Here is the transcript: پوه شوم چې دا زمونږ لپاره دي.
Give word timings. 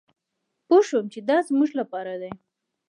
پوه 0.65 0.81
شوم 0.87 1.05
چې 1.13 1.19
دا 1.29 1.37
زمونږ 1.47 1.71
لپاره 1.79 2.13
دي. 2.21 2.31